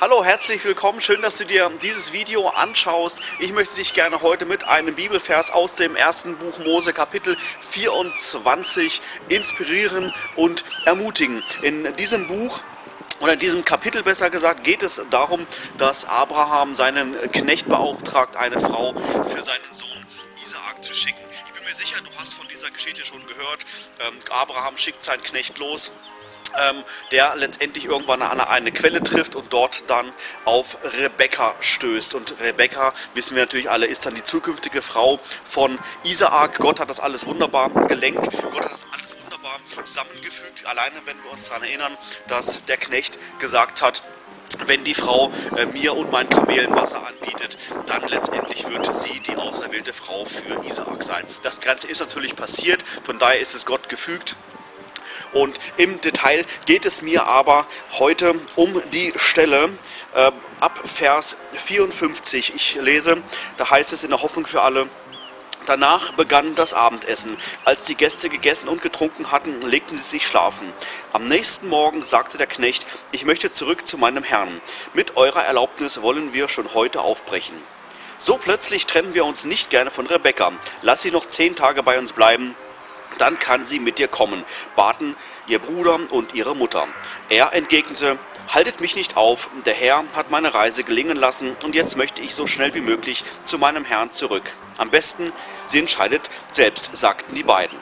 [0.00, 1.00] Hallo, herzlich willkommen.
[1.00, 3.18] Schön, dass du dir dieses Video anschaust.
[3.40, 9.00] Ich möchte dich gerne heute mit einem Bibelvers aus dem ersten Buch Mose Kapitel 24
[9.28, 11.42] inspirieren und ermutigen.
[11.62, 12.60] In diesem Buch
[13.18, 15.44] oder in diesem Kapitel besser gesagt geht es darum,
[15.78, 20.06] dass Abraham seinen Knecht beauftragt, eine Frau für seinen Sohn
[20.40, 21.18] Isaak zu schicken.
[21.48, 23.66] Ich bin mir sicher, du hast von dieser Geschichte schon gehört.
[23.98, 25.90] Ähm, Abraham schickt seinen Knecht los
[26.58, 30.12] ähm, der letztendlich irgendwann an eine Quelle trifft und dort dann
[30.44, 32.14] auf Rebekka stößt.
[32.14, 36.58] Und Rebekka, wissen wir natürlich alle, ist dann die zukünftige Frau von Isaak.
[36.58, 38.30] Gott hat das alles wunderbar gelenkt.
[38.42, 40.66] Gott hat das alles wunderbar zusammengefügt.
[40.66, 41.96] Alleine, wenn wir uns daran erinnern,
[42.28, 44.02] dass der Knecht gesagt hat,
[44.66, 49.36] wenn die Frau äh, mir und meinen Kamelen Wasser anbietet, dann letztendlich wird sie die
[49.36, 51.24] auserwählte Frau für Isaak sein.
[51.42, 54.36] Das Ganze ist natürlich passiert, von daher ist es Gott gefügt.
[55.32, 57.66] Und im Detail geht es mir aber
[57.98, 59.70] heute um die Stelle
[60.14, 62.54] äh, ab Vers 54.
[62.54, 63.18] Ich lese,
[63.56, 64.88] da heißt es in der Hoffnung für alle,
[65.68, 67.36] Danach begann das Abendessen.
[67.66, 70.72] Als die Gäste gegessen und getrunken hatten, legten sie sich schlafen.
[71.12, 74.62] Am nächsten Morgen sagte der Knecht, ich möchte zurück zu meinem Herrn.
[74.94, 77.54] Mit eurer Erlaubnis wollen wir schon heute aufbrechen.
[78.16, 80.52] So plötzlich trennen wir uns nicht gerne von Rebekka.
[80.80, 82.56] Lass sie noch zehn Tage bei uns bleiben
[83.20, 84.44] dann kann sie mit dir kommen,
[84.76, 85.16] baten
[85.46, 86.86] ihr Bruder und ihre Mutter.
[87.28, 91.98] Er entgegnete, Haltet mich nicht auf, der Herr hat meine Reise gelingen lassen und jetzt
[91.98, 94.44] möchte ich so schnell wie möglich zu meinem Herrn zurück.
[94.78, 95.32] Am besten,
[95.66, 97.76] sie entscheidet selbst, sagten die beiden.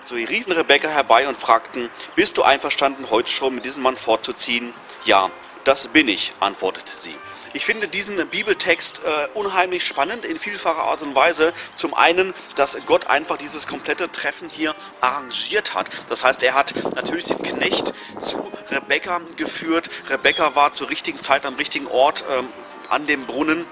[0.00, 4.72] So riefen Rebekka herbei und fragten, Bist du einverstanden, heute schon mit diesem Mann fortzuziehen?
[5.04, 5.32] Ja,
[5.64, 7.16] das bin ich, antwortete sie.
[7.54, 11.52] Ich finde diesen Bibeltext äh, unheimlich spannend in vielfacher Art und Weise.
[11.74, 15.86] Zum einen, dass Gott einfach dieses komplette Treffen hier arrangiert hat.
[16.08, 19.90] Das heißt, er hat natürlich den Knecht zu Rebekka geführt.
[20.08, 22.48] Rebekka war zur richtigen Zeit am richtigen Ort ähm,
[22.88, 23.66] an dem Brunnen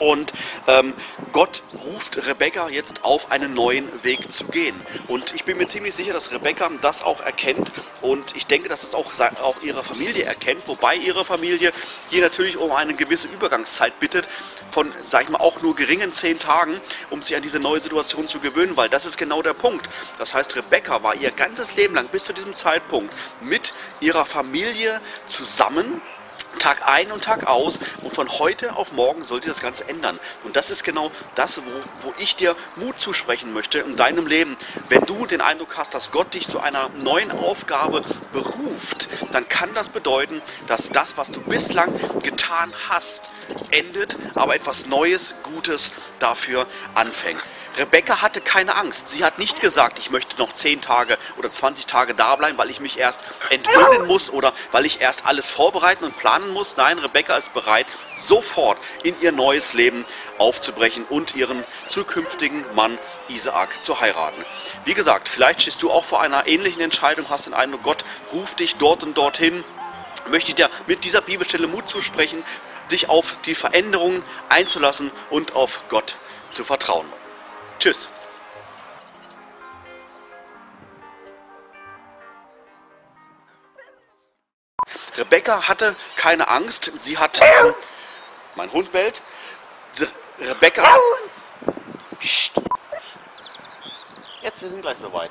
[0.00, 0.32] und
[0.66, 0.94] ähm,
[1.32, 4.80] Gott ruft Rebecca jetzt auf, einen neuen Weg zu gehen.
[5.08, 7.70] Und ich bin mir ziemlich sicher, dass Rebecca das auch erkennt.
[8.00, 9.12] Und ich denke, dass es auch,
[9.42, 10.66] auch ihre Familie erkennt.
[10.66, 11.70] Wobei ihre Familie
[12.08, 14.28] hier natürlich um eine gewisse Übergangszeit bittet.
[14.70, 18.26] Von, sag ich mal, auch nur geringen zehn Tagen, um sich an diese neue Situation
[18.26, 18.76] zu gewöhnen.
[18.76, 19.88] Weil das ist genau der Punkt.
[20.18, 25.00] Das heißt, Rebecca war ihr ganzes Leben lang bis zu diesem Zeitpunkt mit ihrer Familie
[25.26, 26.00] zusammen
[26.58, 30.18] Tag ein und Tag aus und von heute auf morgen soll sich das Ganze ändern.
[30.44, 34.56] Und das ist genau das, wo, wo ich dir Mut zusprechen möchte in deinem Leben.
[34.88, 38.02] Wenn du den Eindruck hast, dass Gott dich zu einer neuen Aufgabe
[38.32, 43.30] beruft, dann kann das bedeuten, dass das, was du bislang getan hast,
[43.70, 47.42] endet, aber etwas Neues, Gutes dafür anfängt.
[47.78, 49.08] Rebecca hatte keine Angst.
[49.08, 52.70] Sie hat nicht gesagt, ich möchte noch 10 Tage oder 20 Tage da bleiben, weil
[52.70, 53.20] ich mich erst
[53.50, 56.76] entwöhnen muss oder weil ich erst alles vorbereiten und planen muss.
[56.76, 57.86] Nein, Rebecca ist bereit,
[58.16, 60.04] sofort in ihr neues Leben
[60.38, 62.98] aufzubrechen und ihren zukünftigen Mann
[63.28, 64.44] Isaak zu heiraten.
[64.84, 68.60] Wie gesagt, vielleicht stehst du auch vor einer ähnlichen Entscheidung, hast den Eindruck, Gott ruft
[68.60, 69.64] dich dort und dorthin.
[70.28, 72.44] Möchte dir mit dieser Bibelstelle Mut zusprechen,
[72.92, 76.16] dich auf die Veränderungen einzulassen und auf Gott
[76.50, 77.06] zu vertrauen.
[77.80, 78.08] Tschüss.
[85.16, 86.92] Rebecca hatte keine Angst.
[87.00, 87.40] Sie hat.
[87.40, 87.74] Ähm,
[88.54, 89.22] mein Hund bellt.
[90.38, 91.00] Rebecca hat.
[94.42, 95.30] Jetzt, wir sind gleich soweit.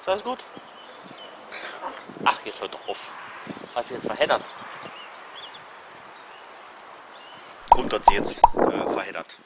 [0.00, 0.38] Ist alles gut?
[2.24, 3.12] Ach, jetzt hört doch auf.
[3.74, 4.44] Hast du jetzt verheddert?
[7.70, 9.38] Und hat sie jetzt äh, verheddert.